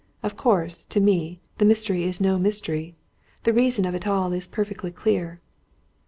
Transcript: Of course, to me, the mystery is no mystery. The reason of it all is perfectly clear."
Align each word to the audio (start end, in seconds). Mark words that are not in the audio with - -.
Of 0.23 0.35
course, 0.35 0.87
to 0.87 0.99
me, 0.99 1.41
the 1.59 1.63
mystery 1.63 2.05
is 2.05 2.19
no 2.19 2.39
mystery. 2.39 2.95
The 3.43 3.53
reason 3.53 3.85
of 3.85 3.93
it 3.93 4.07
all 4.07 4.33
is 4.33 4.47
perfectly 4.47 4.89
clear." 4.91 5.39